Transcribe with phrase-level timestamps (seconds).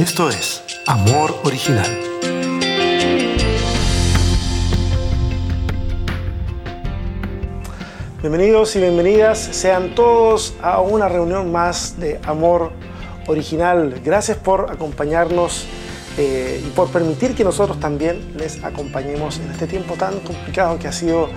[0.00, 1.86] Esto es Amor Original.
[8.22, 12.72] Bienvenidos y bienvenidas sean todos a una reunión más de Amor
[13.26, 14.00] Original.
[14.02, 15.66] Gracias por acompañarnos
[16.16, 20.88] eh, y por permitir que nosotros también les acompañemos en este tiempo tan complicado que
[20.88, 21.28] ha sido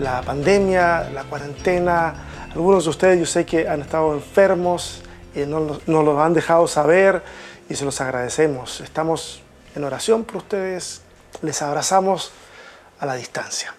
[0.00, 2.14] la pandemia, la cuarentena.
[2.52, 5.02] Algunos de ustedes yo sé que han estado enfermos,
[5.36, 7.22] y no, nos lo han dejado saber
[7.68, 8.80] y se los agradecemos.
[8.80, 9.42] Estamos
[9.74, 11.02] en oración por ustedes,
[11.42, 12.32] les abrazamos
[13.00, 13.74] a la distancia.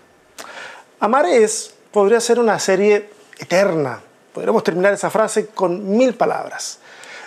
[0.99, 4.01] Amar es podría ser una serie eterna.
[4.33, 6.79] Podríamos terminar esa frase con mil palabras.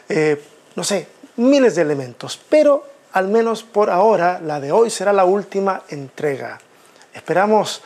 [0.09, 0.43] Eh,
[0.77, 5.25] no sé, miles de elementos, pero al menos por ahora la de hoy será la
[5.25, 6.61] última entrega.
[7.13, 7.83] Esperamos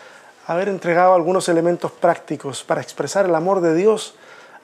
[0.46, 4.14] haber entregado algunos elementos prácticos para expresar el amor de Dios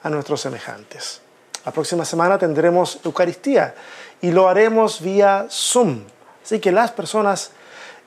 [0.03, 1.22] a nuestros semejantes.
[1.65, 3.73] La próxima semana tendremos Eucaristía
[4.21, 6.01] y lo haremos vía Zoom.
[6.43, 7.51] Así que las personas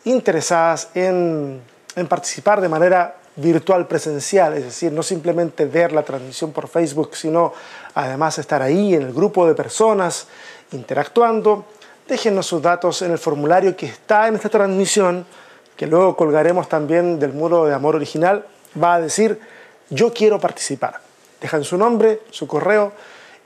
[0.05, 1.63] interesadas en,
[2.09, 7.55] participar de manera virtual presencial, es decir, no simplemente ver la transmisión por Facebook, sino
[7.95, 10.27] además estar ahí en el grupo de personas
[10.73, 11.65] interactuando,
[12.07, 15.27] déjenos sus datos en el formulario que está en esta transmisión,
[15.77, 18.47] que luego colgaremos también del muro de amor original,
[18.83, 19.41] va a decir,
[19.89, 21.01] yo quiero participar.
[21.41, 22.93] Dejan su nombre, su correo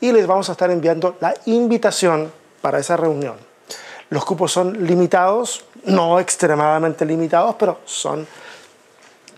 [0.00, 3.36] y les vamos a estar enviando la invitación para esa reunión.
[4.10, 8.26] Los cupos son limitados, no extremadamente limitados, pero son,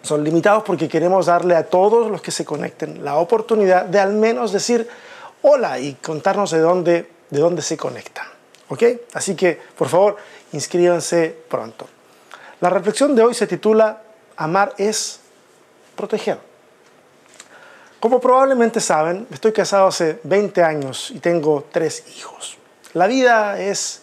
[0.03, 4.15] son limitados porque queremos darle a todos los que se conecten la oportunidad de al
[4.15, 4.89] menos decir
[5.43, 8.27] hola y contarnos de dónde, de dónde se conectan.
[8.69, 8.83] ¿Ok?
[9.13, 10.17] Así que, por favor,
[10.53, 11.87] inscríbanse pronto.
[12.61, 14.03] La reflexión de hoy se titula
[14.37, 15.21] Amar es
[15.97, 16.52] proteger.
[18.03, 22.59] Como probablemente saben, estoy casado hace 20 años y tengo tres hijos.
[22.95, 24.03] La vida es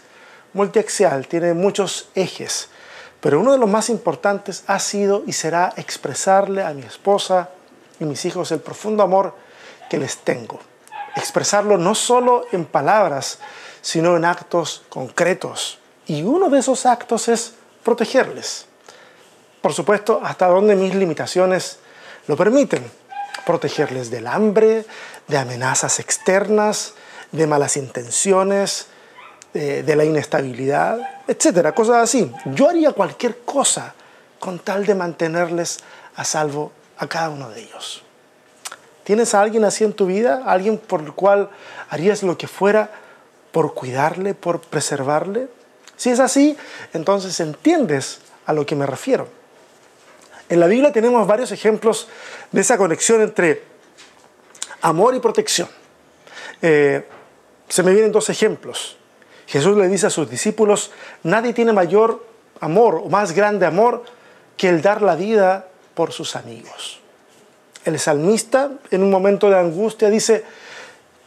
[0.53, 2.69] multiaxial, tiene muchos ejes,
[3.19, 7.49] pero uno de los más importantes ha sido y será expresarle a mi esposa
[7.99, 9.35] y mis hijos el profundo amor
[9.89, 10.61] que les tengo.
[11.17, 13.39] Expresarlo no solo en palabras,
[13.81, 15.77] sino en actos concretos.
[16.07, 18.65] Y uno de esos actos es protegerles.
[19.59, 21.79] Por supuesto, hasta donde mis limitaciones
[22.27, 22.98] lo permiten.
[23.45, 24.85] Protegerles del hambre,
[25.27, 26.93] de amenazas externas,
[27.31, 28.87] de malas intenciones,
[29.53, 32.31] de, la inestabilidad, etcétera, cosas así.
[32.45, 33.93] Yo haría cualquier cosa
[34.39, 35.79] con tal de mantenerles
[36.15, 38.03] a salvo a cada uno de ellos.
[39.03, 40.43] ¿Tienes a alguien así en tu vida?
[40.45, 41.49] ¿Alguien por el cual
[41.89, 42.91] harías lo que fuera
[43.51, 45.47] por cuidarle, por preservarle?
[45.97, 46.55] Si es así,
[46.93, 49.27] entonces entiendes a lo que me refiero.
[50.49, 52.07] En la Biblia tenemos varios ejemplos
[52.51, 53.63] de esa conexión entre
[54.81, 55.69] amor y protección.
[56.61, 57.07] Eh,
[57.67, 58.97] se me vienen dos ejemplos.
[59.45, 60.91] Jesús le dice a sus discípulos,
[61.23, 62.25] nadie tiene mayor
[62.59, 64.03] amor o más grande amor
[64.57, 66.99] que el dar la vida por sus amigos.
[67.85, 70.43] El salmista en un momento de angustia dice,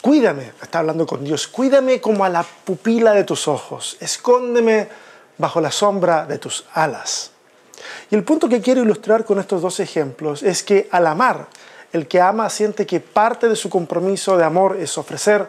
[0.01, 4.87] cuídame, está hablando con Dios, cuídame como a la pupila de tus ojos, escóndeme
[5.37, 7.32] bajo la sombra de tus alas.
[8.09, 11.47] Y el punto que quiero ilustrar con estos dos ejemplos es que al amar,
[11.91, 15.47] el que ama siente que parte de su compromiso de amor es ofrecer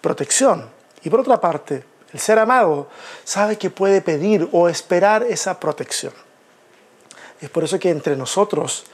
[0.00, 0.68] protección.
[1.02, 2.88] Y por otra parte, el ser amado
[3.24, 6.12] sabe que puede pedir o esperar esa protección.
[7.40, 8.84] Es por eso que entre nosotros,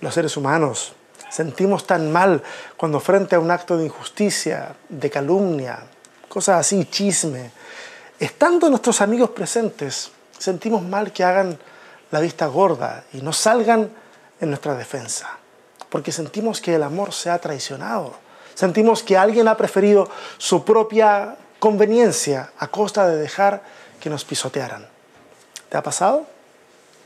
[0.00, 0.94] los seres humanos,
[1.30, 2.42] sentimos tan mal
[2.76, 5.80] cuando frente a un acto de injusticia, de calumnia,
[6.28, 7.50] cosas así, chisme,
[8.18, 11.58] estando nuestros amigos presentes, sentimos mal que hagan
[12.10, 13.90] la vista gorda y no salgan
[14.40, 15.38] en nuestra defensa,
[15.88, 18.14] porque sentimos que el amor se ha traicionado,
[18.54, 23.62] sentimos que alguien ha preferido su propia conveniencia a costa de dejar
[24.00, 24.86] que nos pisotearan.
[25.68, 26.26] ¿Te ha pasado?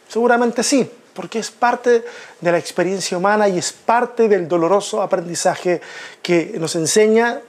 [0.09, 2.05] Seguramente sí, porque es parte
[2.41, 5.81] de la experiencia humana y es parte del doloroso aprendizaje
[6.23, 7.41] que nos enseña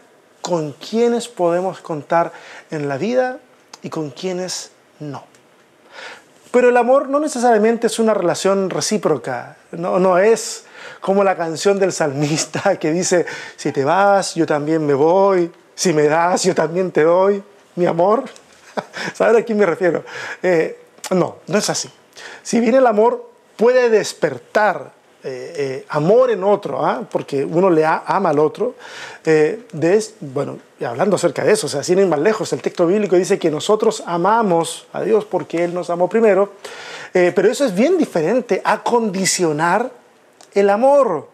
[0.42, 2.32] con quiénes podemos contar
[2.70, 3.40] en la vida
[3.81, 5.35] y con quiénes no.
[6.56, 10.63] Pero el amor no necesariamente es una relación recíproca, no, no es
[11.02, 13.25] como la canción del salmista que dice,
[13.57, 17.44] si te vas, yo también me voy, si me das, yo también te doy,
[17.75, 18.24] mi amor.
[19.13, 20.06] ¿Sabes a quién me refiero?
[20.42, 20.80] Eh,
[21.10, 21.90] no, no es así.
[22.42, 24.94] Si bien el amor puede despertar
[25.27, 27.01] eh, eh, amor en otro, ¿ah?
[27.10, 28.75] porque uno le ama al otro.
[29.25, 32.86] Eh, de, bueno, hablando acerca de eso, o sea, sin ir más lejos, el texto
[32.86, 36.54] bíblico dice que nosotros amamos a Dios porque Él nos amó primero,
[37.12, 39.89] pero eso es bien diferente a condicionar
[40.54, 41.30] el amor,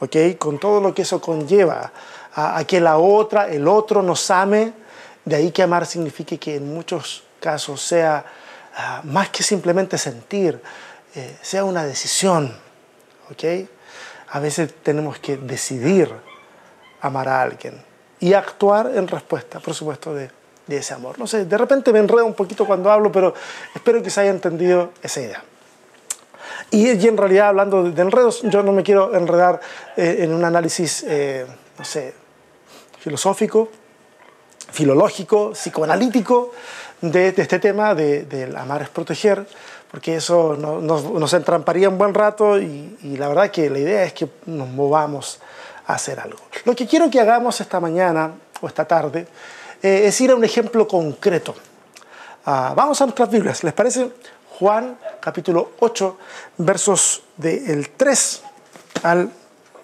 [0.00, 0.16] ¿ok?
[0.36, 1.92] Con todo lo que eso conlleva,
[2.34, 4.72] a, a que la otra, el otro nos ame
[5.24, 8.24] De ahí que amar signifique que en muchos casos sea
[8.76, 10.60] ah, más que simplemente sentir,
[11.14, 12.56] eh, sea una decisión.
[13.32, 13.68] ¿Ok?
[14.28, 16.10] A veces tenemos que decidir
[17.00, 17.74] amar a alguien
[18.20, 20.30] y actuar en respuesta, por supuesto, de,
[20.66, 21.18] de ese amor.
[21.18, 23.34] No sé, de repente me enredo un poquito cuando hablo, pero
[23.74, 25.42] espero que se haya entendido esa idea.
[26.70, 29.60] Y, en realidad, hablando de, enredos, yo no me quiero enredar
[29.96, 31.46] eh, en un análisis, eh,
[31.78, 32.14] no sé,
[32.98, 33.68] filosófico,
[34.70, 36.52] filológico, psicoanalítico
[37.02, 39.46] de, este tema de, del amar es proteger,
[39.92, 44.26] porque eso nos, entramparía un buen rato y, la verdad que la idea es que
[44.46, 45.38] nos movamos
[45.86, 46.38] a hacer algo.
[46.64, 49.28] Lo que quiero que hagamos esta mañana o esta tarde
[49.82, 51.54] eh, es ir a un ejemplo concreto.
[52.46, 54.10] Ah, vamos a nuestras Biblias, ¿les parece?
[54.58, 56.18] Juan capítulo 8,
[56.56, 58.42] versos del 3
[59.02, 59.30] al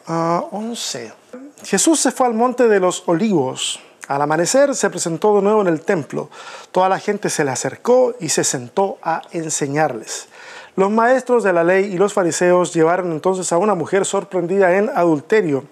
[0.07, 1.13] 11.
[1.13, 3.79] Ah, Jesús se fue al monte de los olivos.
[4.09, 6.29] Al amanecer se presentó de nuevo en el templo.
[6.73, 10.29] Toda la gente se le acercó y se sentó a enseñarles.
[10.75, 14.91] Los maestros de la ley y los fariseos llevaron entonces a una mujer sorprendida en
[14.95, 15.65] adulterio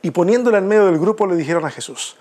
[0.00, 2.16] y poniéndola en medio del grupo le dijeron a Jesús,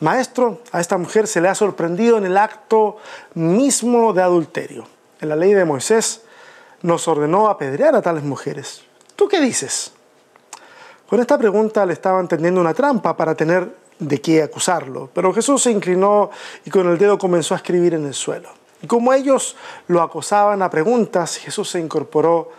[0.00, 2.96] Maestro, a esta mujer se le ha sorprendido en el acto
[3.34, 4.86] mismo de adulterio
[5.24, 6.22] en la ley de Moisés
[6.82, 8.82] nos ordenó apedrear a tales mujeres.
[9.16, 9.92] ¿Tú qué dices?
[11.08, 15.62] Con esta pregunta le estaban tendiendo una trampa para tener de qué acusarlo, pero Jesús
[15.62, 16.30] se inclinó
[16.64, 18.48] y con el dedo comenzó a escribir en el suelo.
[18.82, 19.56] Y como ellos
[19.86, 22.50] lo acosaban a preguntas, Jesús se incorporó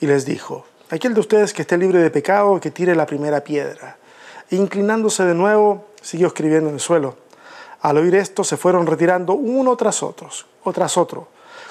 [0.00, 3.42] y les dijo, aquel de ustedes que esté libre de pecado, que tire la primera
[3.42, 3.96] piedra.
[4.50, 7.16] E inclinándose de nuevo, siguió escribiendo en el suelo.
[7.80, 11.28] Al oír esto, se fueron retirando uno tras otros, o tras otro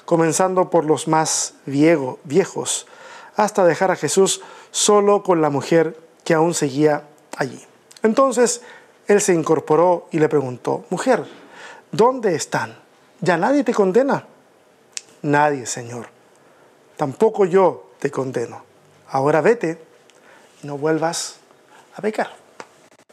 [0.10, 2.88] comenzando por los más viejos,
[3.36, 7.04] hasta dejar a Jesús solo con la mujer que aún seguía
[7.38, 7.64] allí.
[8.02, 8.64] Entonces
[9.10, 11.26] él se incorporó y le preguntó, mujer,
[11.92, 12.78] ¿dónde están?
[13.22, 14.26] ¿Ya nadie te condena?
[15.24, 16.08] Nadie, Señor.
[16.96, 18.64] Tampoco yo te condeno.
[19.10, 19.78] Ahora vete
[20.64, 21.38] y no vuelvas
[21.96, 22.30] a pecar.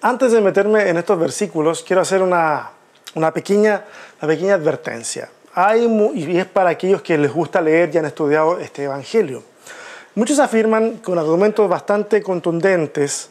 [0.03, 2.71] Antes de meterme en estos versículos, quiero hacer una,
[3.15, 3.85] una pequeña,
[4.21, 5.31] una pequeña advertencia
[6.15, 9.43] y es para aquellos que les gusta leer y han estudiado este Evangelio.
[10.15, 13.31] Muchos afirman con argumentos bastante contundentes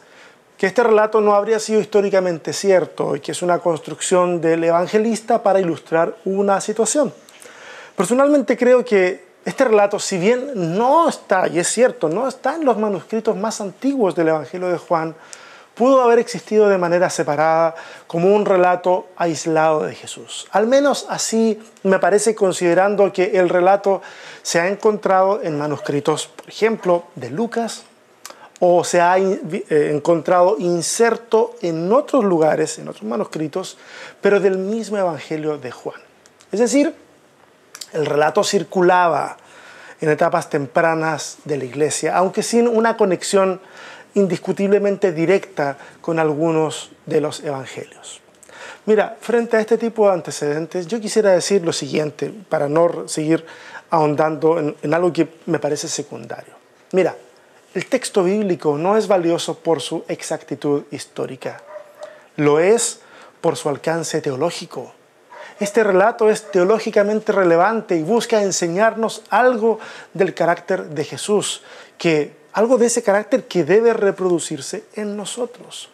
[0.56, 5.42] que este relato no habría sido históricamente cierto y que es una construcción del evangelista
[5.42, 7.12] para ilustrar una situación.
[7.94, 12.64] Personalmente creo que este relato, si bien no está, y es cierto, no está en
[12.64, 15.14] los manuscritos más antiguos del Evangelio de Juan,
[15.76, 17.76] pudo haber existido de manera separada
[18.08, 20.48] como un relato aislado de Jesús.
[20.50, 24.02] Al menos así me parece considerando que el relato
[24.42, 27.84] se ha encontrado en manuscritos, por ejemplo, de Lucas,
[28.60, 33.76] o se ha eh, encontrado inserto en otros lugares, en otros manuscritos,
[34.20, 36.00] pero del mismo Evangelio de Juan.
[36.52, 36.94] Es decir,
[37.92, 39.36] el relato circulaba
[40.00, 43.60] en etapas tempranas de la iglesia, aunque sin una conexión
[44.14, 48.20] indiscutiblemente directa con algunos de los evangelios.
[48.86, 53.44] Mira, frente a este tipo de antecedentes, yo quisiera decir lo siguiente, para no seguir
[53.90, 56.54] ahondando en, algo que me parece secundario.
[56.92, 57.16] Mira,
[57.76, 61.62] el texto bíblico no es valioso por su exactitud histórica,
[62.36, 63.00] lo es
[63.42, 64.94] por su alcance teológico.
[65.60, 69.78] Este relato es teológicamente relevante y busca enseñarnos algo
[70.14, 71.64] del carácter de Jesús,
[71.98, 75.90] que algo de ese carácter que debe reproducirse en nosotros.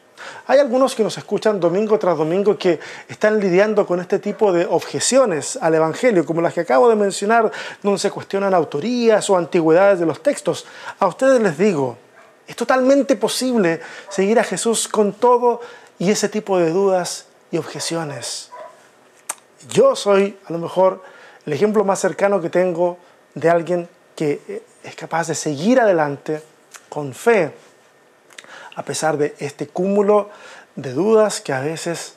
[0.46, 4.66] Hay algunos que nos escuchan domingo tras domingo que están lidiando con este tipo de
[4.66, 7.50] objeciones al Evangelio, como las que acabo de mencionar,
[7.82, 10.66] donde se cuestionan autorías o antigüedades de los textos.
[10.98, 11.96] A ustedes les digo,
[12.46, 15.60] es totalmente posible seguir a Jesús con todo
[15.98, 18.50] y ese tipo de dudas y objeciones.
[19.70, 21.02] Yo soy a lo mejor
[21.46, 22.98] el ejemplo más cercano que tengo
[23.34, 26.42] de alguien que es capaz de seguir adelante
[26.88, 27.52] con fe,
[28.74, 30.30] a pesar de este cúmulo
[30.76, 32.14] de dudas que a veces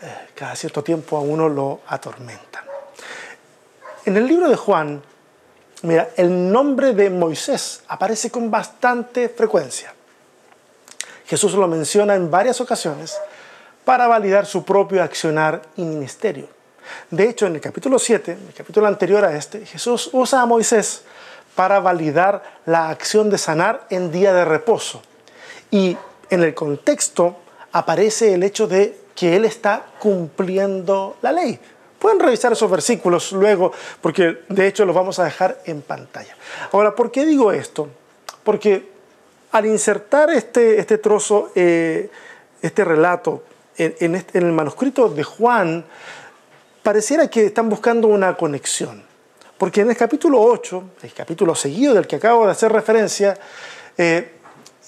[0.00, 2.64] eh, cada cierto tiempo a uno lo atormentan.
[4.04, 5.02] En el libro de Juan,
[5.82, 9.92] mira, el nombre de Moisés aparece con bastante frecuencia.
[11.26, 13.18] Jesús lo menciona en varias ocasiones
[13.84, 16.48] para validar su propio accionar y ministerio.
[17.10, 21.02] De hecho, en el capítulo 7, el capítulo anterior a este, Jesús usa a Moisés
[21.54, 25.02] para validar la acción de sanar en día de reposo.
[25.70, 25.96] Y
[26.30, 27.36] en el contexto
[27.72, 31.58] aparece el hecho de que Él está cumpliendo la ley.
[31.98, 36.36] Pueden revisar esos versículos luego, porque de hecho los vamos a dejar en pantalla.
[36.72, 37.88] Ahora, ¿por qué digo esto?
[38.44, 38.88] Porque
[39.50, 42.08] al insertar este, este trozo, eh,
[42.62, 43.42] este relato
[43.76, 45.84] en, en el manuscrito de Juan
[46.82, 49.02] pareciera que están buscando una conexión.
[49.58, 53.36] Porque en el capítulo 8, el capítulo seguido del que acabo de hacer referencia,
[53.96, 54.37] eh,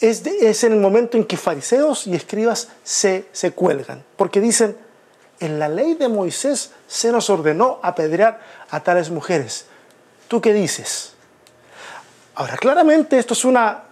[0.00, 4.04] es, es, en el momento en que fariseos y escribas se, se cuelgan.
[4.16, 4.76] Porque dicen,
[5.40, 8.40] en la ley de Moisés se nos ordenó apedrear
[8.71, 9.66] a tales mujeres.
[10.28, 11.14] ¿Tú qué dices?
[12.35, 13.83] Ahora, claramente esto es una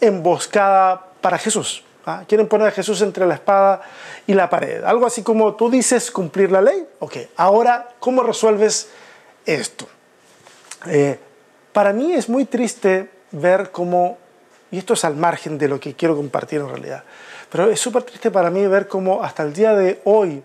[0.00, 1.82] emboscada para Jesús.
[2.04, 2.24] ¿ah?
[2.28, 3.82] Quieren poner a Jesús entre la espada
[4.26, 4.84] y la pared.
[4.84, 6.86] Algo así como tú dices cumplir la ley.
[7.00, 8.88] Ok, ahora, ¿cómo resuelves
[9.44, 9.88] esto?
[10.86, 11.18] Eh,
[11.72, 14.18] para mí es muy triste ver cómo,
[14.70, 17.04] y esto es al margen de lo que quiero compartir en realidad,
[17.50, 20.42] pero es súper triste para mí ver cómo hasta el día de hoy,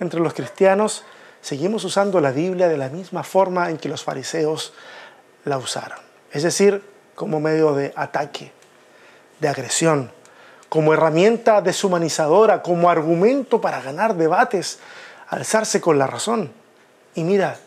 [0.00, 1.04] entre los cristianos,
[1.40, 4.72] seguimos usando la Biblia de la misma forma en que los fariseos
[5.44, 5.98] la usaron.
[6.32, 6.82] Es decir,
[7.14, 8.52] como medio de ataque,
[9.40, 10.12] de agresión,
[10.68, 14.78] como herramienta deshumanizadora, como argumento para ganar debates,
[15.28, 16.52] alzarse con la razón.
[17.14, 17.58] Y mira,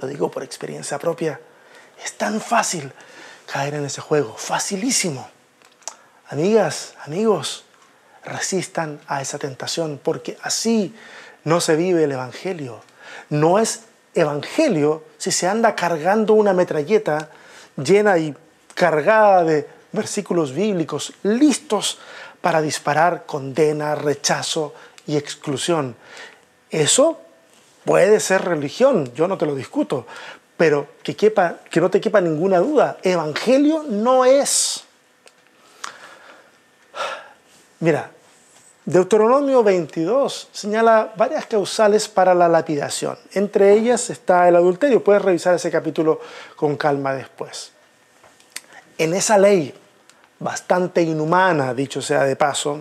[0.00, 1.40] lo digo por experiencia propia,
[2.04, 2.92] es tan fácil
[3.50, 5.28] caer en ese juego, facilísimo.
[6.28, 7.64] Amigas, amigos,
[8.24, 10.94] resistan a esa tentación, porque así
[11.44, 12.80] no se vive el Evangelio.
[13.28, 13.82] No es
[14.14, 17.30] Evangelio si se anda cargando una metralleta
[17.76, 18.34] llena y
[18.74, 21.98] cargada de versículos bíblicos listos
[22.40, 24.74] para disparar condena, rechazo
[25.06, 25.96] y exclusión.
[26.70, 27.20] Eso
[27.84, 30.06] puede ser religión, yo no te lo discuto,
[30.60, 34.84] pero que, que no te quepa ninguna duda, evangelio no es.
[37.78, 38.10] Mira,
[38.84, 43.16] Deuteronomio 22 señala varias causales para la lapidación.
[43.32, 45.02] Entre ellas está el adulterio.
[45.02, 46.20] Puedes revisar ese capítulo
[46.56, 47.72] con calma después.
[48.98, 49.72] En esa ley,
[50.40, 52.80] bastante inhumana, dicho sea de paso,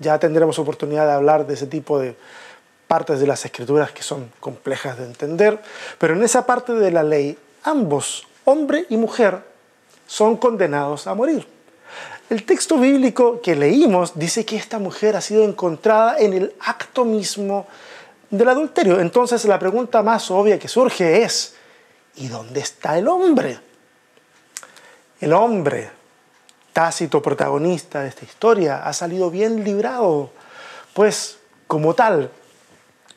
[0.00, 2.16] ya tendremos oportunidad de hablar de ese tipo de
[2.86, 5.60] partes de las escrituras que son complejas de entender,
[5.98, 9.42] pero en esa parte de la ley, ambos, hombre y mujer,
[10.06, 11.46] son condenados a morir.
[12.30, 17.04] El texto bíblico que leímos dice que esta mujer ha sido encontrada en el acto
[17.04, 17.66] mismo
[18.30, 19.00] del adulterio.
[19.00, 21.54] Entonces la pregunta más obvia que surge es,
[22.16, 23.58] ¿y dónde está el hombre?
[25.20, 25.90] El hombre,
[26.72, 30.30] tácito protagonista de esta historia, ha salido bien librado,
[30.92, 32.30] pues como tal,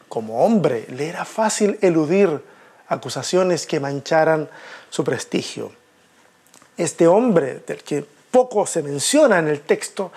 [0.09, 2.41] como hombre, le era fácil eludir
[2.87, 4.49] acusaciones que mancharan
[4.89, 5.71] su prestigio.
[6.77, 10.11] Este hombre, del que poco se menciona en el texto,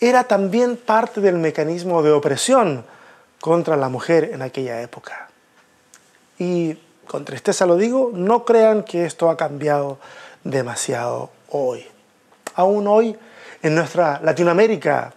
[0.00, 2.84] era también parte del mecanismo de opresión
[3.40, 5.28] contra la mujer en aquella época.
[6.38, 9.98] Y con tristeza lo digo, no crean que esto ha cambiado
[10.42, 11.86] demasiado hoy.
[12.54, 13.16] Aún hoy
[13.62, 15.12] en nuestra Latinoamérica,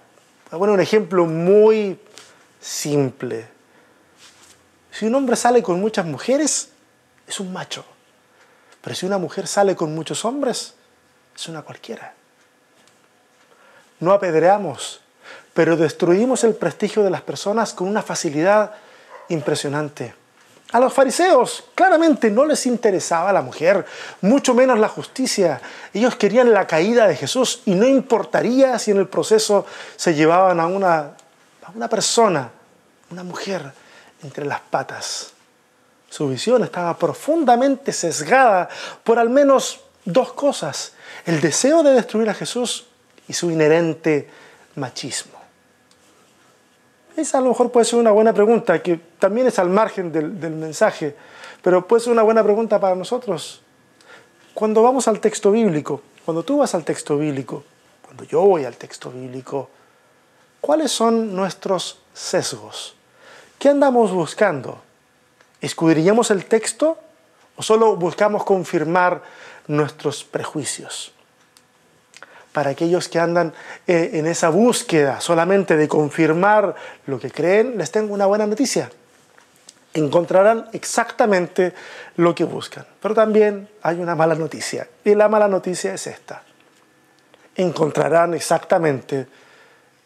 [0.51, 1.99] bueno, un ejemplo muy
[2.59, 3.58] simple.
[4.91, 6.69] Si un hombre sale con muchas mujeres,
[7.27, 7.85] es un macho.
[8.81, 10.73] Pero si una mujer sale con muchos hombres,
[11.35, 12.13] es una cualquiera.
[13.99, 15.01] No apedreamos,
[15.53, 18.73] pero destruimos el prestigio de las personas con una facilidad
[19.29, 20.13] impresionante.
[20.71, 23.85] A los fariseos claramente no les interesaba la mujer,
[24.21, 25.59] mucho menos la justicia.
[25.93, 29.65] Ellos querían la caída de Jesús y no importaría si en el proceso
[29.95, 30.97] se llevaban a una,
[31.63, 32.51] a una persona,
[33.09, 33.73] una mujer,
[34.23, 35.33] entre las patas.
[36.09, 38.67] Su visión estaba profundamente sesgada
[39.03, 40.93] por al menos dos cosas.
[41.25, 42.87] El deseo de destruir a Jesús
[43.27, 44.27] y su inherente
[44.75, 45.37] machismo.
[47.15, 50.39] Esa a lo mejor puede ser una buena pregunta, que también es al margen del,
[50.39, 51.15] del mensaje,
[51.61, 53.61] pero puede ser una buena pregunta para nosotros.
[54.53, 57.63] Cuando vamos al texto bíblico, cuando tú vas al texto bíblico,
[58.03, 59.69] cuando yo voy al texto bíblico,
[60.61, 62.95] ¿cuáles son nuestros sesgos?
[63.59, 64.81] ¿Qué andamos buscando?
[65.61, 66.97] ¿Escudriñamos el texto
[67.57, 69.21] o solo buscamos confirmar
[69.67, 71.13] nuestros prejuicios?
[72.51, 73.53] para aquellos que andan
[73.87, 76.75] eh, en esa búsqueda solamente de confirmar
[77.05, 78.89] lo que creen, les tengo una buena noticia.
[79.93, 81.73] Encontrarán exactamente
[82.17, 82.85] lo que buscan.
[83.01, 84.87] Pero también hay una mala noticia.
[85.03, 86.43] Y la mala noticia es esta.
[87.55, 89.27] Encontrarán exactamente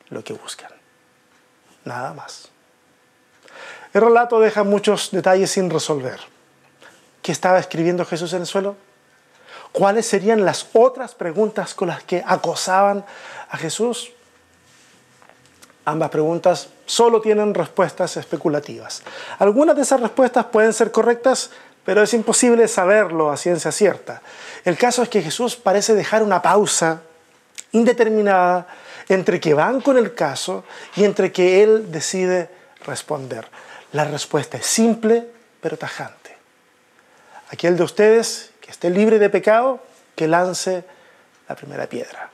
[0.09, 0.71] lo que buscan.
[1.85, 2.52] Nada más.
[3.93, 6.19] El relato deja muchos detalles sin resolver.
[7.21, 8.75] ¿Qué estaba escribiendo Jesús en el suelo?
[9.71, 13.05] ¿Cuáles serían las otras preguntas con las que acosaban
[13.49, 14.11] a Jesús?
[15.85, 19.03] Ambas preguntas solo tienen respuestas especulativas.
[19.37, 21.51] Algunas de esas respuestas pueden ser correctas,
[21.85, 24.21] pero es imposible saberlo a ciencia cierta.
[24.65, 27.01] El caso es que Jesús parece dejar una pausa
[27.73, 28.67] indeterminada
[29.09, 30.63] entre que van con el caso
[30.95, 32.49] y entre que él decide
[32.85, 33.47] responder.
[33.93, 35.27] La respuesta es simple
[35.61, 36.35] pero tajante.
[37.49, 39.79] Aquel de ustedes que esté libre de pecado,
[40.15, 40.83] que lance
[41.47, 42.31] la primera piedra.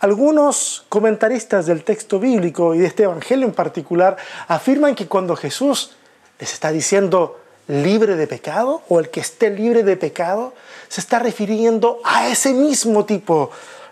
[0.00, 4.16] Algunos comentaristas del texto bíblico y de este evangelio en particular
[4.48, 5.92] afirman que cuando Jesús
[6.38, 10.54] les está diciendo libre de pecado o el que esté libre de pecado,
[10.88, 13.50] se está refiriendo a ese mismo tipo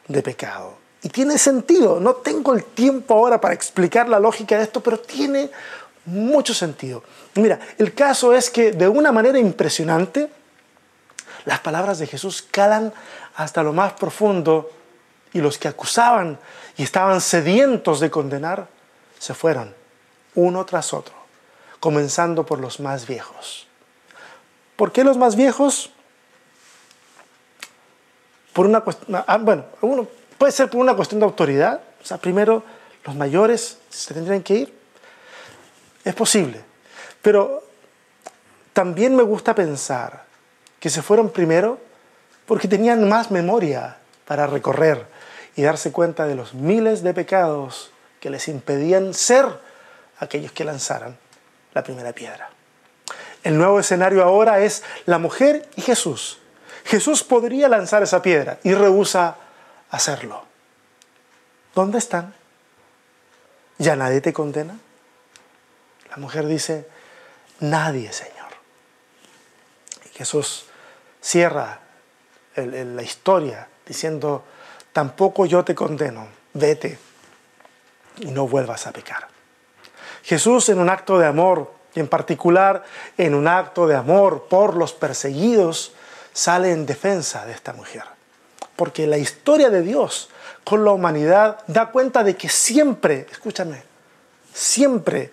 [0.09, 0.75] de pecado.
[1.03, 5.01] Y tiene sentido, no tengo el tiempo ahora para explicar la lógica de esto, pero
[5.01, 5.51] tiene
[6.05, 7.03] mucho sentido.
[7.35, 10.31] Mira, el caso es que de una manera impresionante,
[11.45, 12.93] las palabras de Jesús calan
[13.37, 14.71] hasta lo más profundo
[15.33, 16.39] y los que acusaban
[16.77, 18.69] y estaban sedientos de condenar
[19.19, 19.75] se fueron,
[20.35, 21.15] uno tras otro,
[21.81, 23.67] comenzando por los más viejos.
[24.77, 25.91] ¿Por qué los más viejos?
[28.53, 30.07] Por una cuestión, ah, bueno, uno
[30.39, 32.63] puede ser por una cuestión de autoridad, o sea, primero
[33.05, 34.82] los mayores se tendrían que ir.
[36.05, 36.61] Es posible,
[37.21, 37.63] pero
[38.73, 40.25] también me gusta pensar
[40.81, 41.79] que se fueron primero
[42.47, 45.07] porque tenían más memoria para recorrer
[45.55, 49.47] y darse cuenta de los miles de pecados que les impedían ser
[50.19, 51.17] aquellos que lanzaran
[51.75, 52.51] la primera piedra.
[53.43, 56.39] El nuevo escenario ahora es la mujer y Jesús.
[56.85, 59.37] Jesús podría lanzar esa piedra y rehúsa
[59.91, 60.45] hacerlo.
[61.75, 62.35] ¿Dónde están?
[63.79, 64.79] ¿Ya nadie te condena?
[66.13, 66.87] La mujer dice,
[67.61, 68.51] nadie, Señor.
[70.05, 70.67] Y Jesús
[71.23, 71.81] cierra
[72.55, 74.45] la historia diciendo,
[74.93, 76.99] tampoco yo te condeno, vete
[78.19, 79.27] y no vuelvas a pecar.
[80.23, 82.85] Jesús en un acto de amor, y en particular
[83.17, 85.95] en un acto de amor por los perseguidos,
[86.35, 88.05] sale en defensa de esta mujer.
[88.77, 90.29] Porque la historia de Dios
[90.65, 93.83] con la humanidad da cuenta de que siempre, escúchame,
[94.53, 95.33] siempre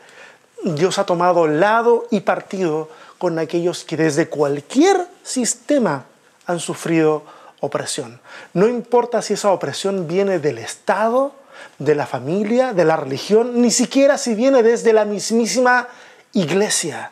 [0.63, 6.05] Dios ha tomado lado y partido con aquellos que desde cualquier sistema
[6.45, 7.23] han sufrido
[7.59, 8.19] opresión.
[8.53, 11.33] No importa si esa opresión viene del Estado,
[11.77, 15.87] de la familia, de la religión, ni siquiera si viene desde la mismísima
[16.33, 17.11] iglesia.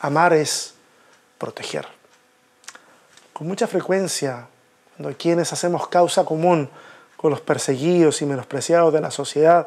[0.00, 0.74] Amar es
[1.38, 1.86] proteger.
[3.32, 4.46] Con mucha frecuencia,
[4.96, 6.68] cuando quienes hacemos causa común
[7.16, 9.66] con los perseguidos y menospreciados de la sociedad,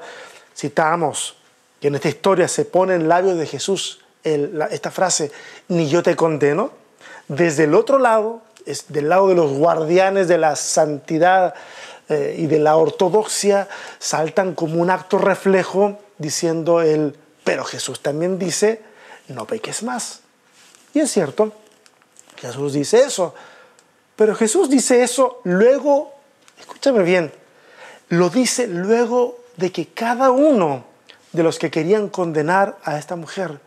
[0.56, 1.38] citamos
[1.80, 5.32] que en esta historia se pone en labios de Jesús esta frase,
[5.68, 6.72] ni yo te condeno,
[7.28, 11.54] desde el otro lado es del lado de los guardianes de la santidad
[12.10, 13.68] eh, y de la ortodoxia,
[14.00, 18.82] saltan como un acto reflejo diciendo el, pero Jesús también dice,
[19.28, 20.22] no peques más.
[20.94, 21.52] Y es cierto,
[22.38, 23.36] Jesús dice eso,
[24.16, 26.14] pero Jesús dice eso luego,
[26.60, 27.32] escúchame bien,
[28.10, 30.86] lo dice luego de que cada uno
[31.36, 33.60] de los que querían condenar a esta mujer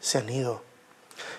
[0.00, 0.62] se han ido.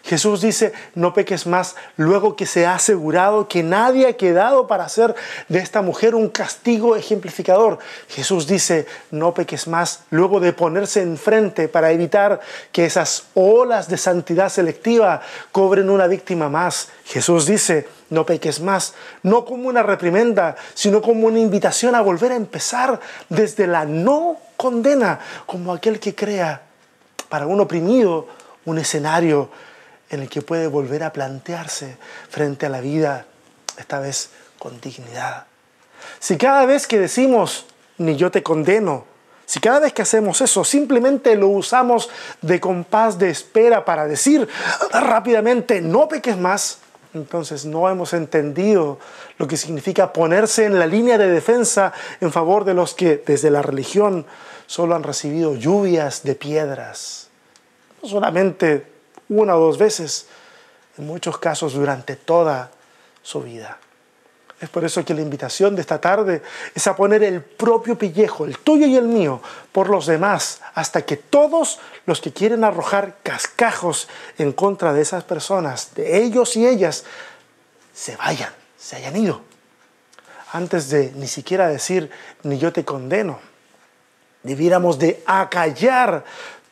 [0.03, 4.85] Jesús dice, no peques más, luego que se ha asegurado que nadie ha quedado para
[4.85, 5.15] hacer
[5.47, 7.77] de esta mujer un castigo ejemplificador.
[8.09, 12.39] Jesús dice, no peques más, luego de ponerse enfrente para evitar
[12.71, 16.89] que esas olas de santidad selectiva cobren una víctima más.
[17.05, 22.31] Jesús dice, no peques más, no como una reprimenda, sino como una invitación a volver
[22.31, 26.61] a empezar desde la no condena, como aquel que crea
[27.29, 28.27] para un oprimido
[28.65, 29.49] un escenario
[30.11, 31.97] en el que puede volver a plantearse
[32.29, 33.25] frente a la vida,
[33.75, 35.47] esta vez con dignidad.
[36.19, 37.65] Si cada vez que decimos,
[37.97, 39.05] ni yo te condeno,
[39.47, 44.47] si cada vez que hacemos eso simplemente lo usamos de compás de espera para decir
[44.91, 46.77] rápidamente, no peques más,
[47.15, 48.99] entonces no hemos entendido
[49.39, 53.49] lo que significa ponerse en la línea de defensa en favor de los que desde
[53.49, 54.25] la religión
[54.71, 57.27] solo han recibido lluvias de piedras.
[58.01, 58.87] No solamente
[59.27, 60.27] una o dos veces,
[60.97, 62.71] en muchos casos durante toda
[63.21, 63.77] su vida.
[64.61, 66.41] Es por eso que la invitación de esta tarde
[66.73, 69.41] es a poner el propio pellejo, el tuyo y el mío,
[69.73, 74.07] por los demás, hasta que todos los que quieren arrojar cascajos
[74.37, 77.03] en contra de esas personas, de ellos y ellas,
[77.93, 79.41] se vayan, se hayan ido.
[80.53, 82.09] Antes de ni siquiera decir,
[82.43, 83.50] ni yo te condeno,
[84.43, 86.23] debiéramos de acallar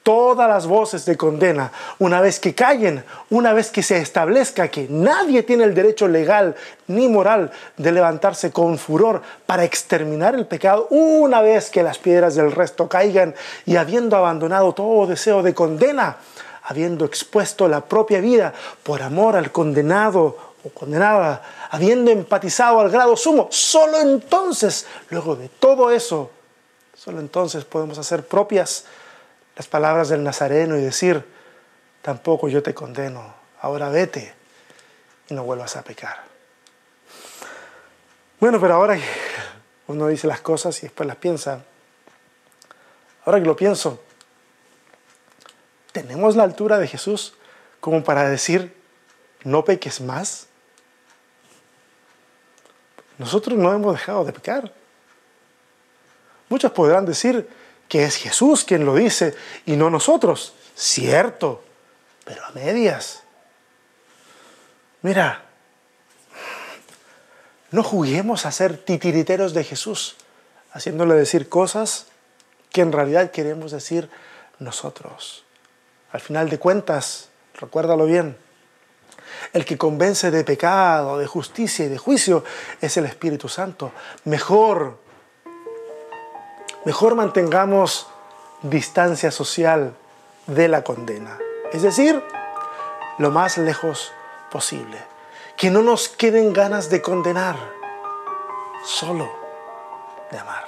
[0.04, 4.88] todas las voces de condena, una vez que callen, una vez que se establezca que
[4.90, 6.56] nadie tiene el derecho legal
[6.88, 12.36] ni moral de levantarse con furor para exterminar el pecado, una vez que las piedras
[12.36, 16.18] del resto caigan y habiendo abandonado todo deseo de condena,
[16.64, 23.16] habiendo expuesto la propia vida por amor al condenado o condenada, habiendo empatizado al grado
[23.16, 26.32] sumo, solo entonces, luego de todo eso,
[27.00, 28.84] solo entonces podemos hacer propias
[29.56, 31.24] las palabras del Nazareno y decir,
[32.02, 34.34] tampoco yo te condeno, ahora vete
[35.30, 36.18] y no vuelvas a pecar.
[38.42, 39.00] Bueno, pero ahora
[39.88, 41.64] uno dice las cosas y después las piensa,
[43.24, 44.04] ahora que lo pienso,
[45.94, 47.34] ¿tenemos la altura de Jesús
[47.80, 48.76] como para decir,
[49.46, 50.48] no peques más?
[53.18, 54.79] Nosotros no hemos dejado de pecar.
[56.50, 57.48] Muchos podrán decir
[57.88, 59.36] que es Jesús quien lo dice
[59.66, 60.54] y no nosotros.
[60.76, 61.64] Cierto,
[62.26, 63.24] pero a medias.
[65.02, 65.46] Mira,
[67.72, 70.16] no juguemos a ser titiriteros de Jesús,
[70.72, 72.08] haciéndole decir cosas
[72.72, 74.10] que en realidad queremos decir
[74.60, 75.44] nosotros.
[76.12, 78.38] Al final de cuentas, recuérdalo bien,
[79.54, 82.44] el que convence de pecado, de justicia y de juicio
[82.82, 83.92] es el Espíritu Santo.
[84.26, 85.00] Mejor,
[86.86, 88.08] mejor mantengamos
[88.62, 89.94] distancia social
[90.48, 91.38] de la condena.
[91.72, 92.24] Es decir,
[93.18, 94.12] lo más lejos
[94.52, 94.98] posible.
[95.58, 97.56] Que no nos queden ganas de condenar,
[98.84, 99.30] solo
[100.32, 100.66] de amar.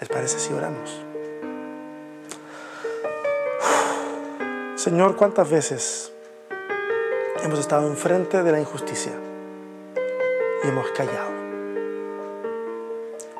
[0.00, 1.00] ¿Les parece si oramos?
[4.76, 6.12] Señor, ¿cuántas veces
[7.42, 9.12] hemos estado enfrente de la injusticia
[10.62, 11.33] y hemos callado?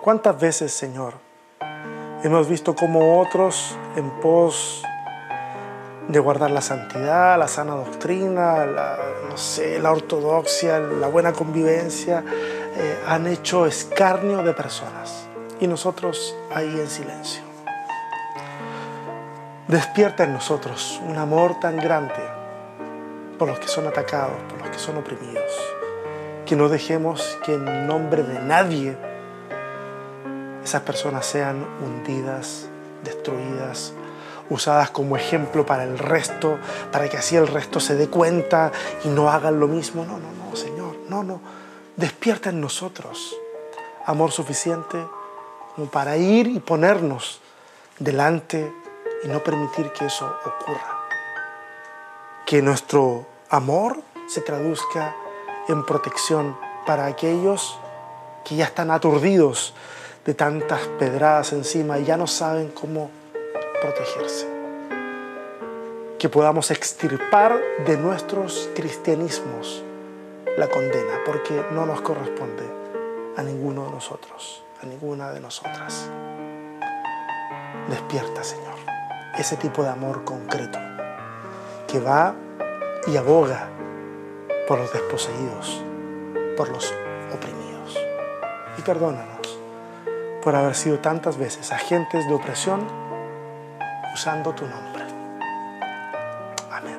[0.04, 1.14] ¿Cuántas veces, Señor,
[2.22, 4.84] hemos visto como otros en pos
[6.08, 8.98] de guardar la santidad, la sana doctrina, la,
[9.30, 12.22] no sé, la ortodoxia, la buena convivencia,
[12.76, 15.26] eh, han hecho escarnio de personas
[15.58, 17.42] y nosotros ahí en silencio.
[19.68, 22.22] Despierta en nosotros un amor tan grande
[23.38, 25.50] por los que son atacados, por los que son oprimidos,
[26.44, 29.13] que no dejemos que en nombre de nadie
[30.74, 32.66] esas personas sean hundidas,
[33.04, 33.92] destruidas,
[34.50, 36.58] usadas como ejemplo para el resto,
[36.90, 38.72] para que así el resto se dé cuenta
[39.04, 40.04] y no hagan lo mismo.
[40.04, 41.40] No, no, no, Señor, no, no.
[41.94, 43.36] Despierta en nosotros
[44.04, 44.98] amor suficiente
[45.76, 47.40] como para ir y ponernos
[48.00, 48.74] delante
[49.22, 51.06] y no permitir que eso ocurra.
[52.44, 55.14] Que nuestro amor se traduzca
[55.68, 57.78] en protección para aquellos
[58.44, 59.72] que ya están aturdidos
[60.24, 63.10] de tantas pedradas encima y ya no saben cómo
[63.80, 64.48] protegerse.
[66.18, 69.84] Que podamos extirpar de nuestros cristianismos
[70.56, 72.64] la condena, porque no nos corresponde
[73.36, 76.08] a ninguno de nosotros, a ninguna de nosotras.
[77.90, 78.74] Despierta, Señor,
[79.36, 80.78] ese tipo de amor concreto
[81.86, 82.34] que va
[83.06, 83.68] y aboga
[84.66, 85.82] por los desposeídos,
[86.56, 86.94] por los
[87.34, 87.98] oprimidos.
[88.78, 89.33] Y perdónanos
[90.44, 92.86] por haber sido tantas veces agentes de opresión
[94.12, 95.04] usando tu nombre.
[96.70, 96.98] Amén.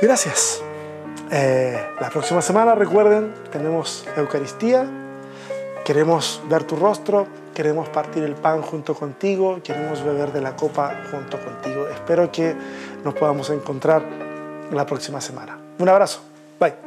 [0.00, 0.62] Gracias.
[1.30, 4.86] Eh, la próxima semana, recuerden, tenemos Eucaristía.
[5.84, 11.04] Queremos ver tu rostro, queremos partir el pan junto contigo, queremos beber de la copa
[11.12, 11.86] junto contigo.
[11.88, 12.56] Espero que
[13.04, 14.02] nos podamos encontrar
[14.72, 15.56] la próxima semana.
[15.78, 16.22] Un abrazo.
[16.58, 16.85] Bye.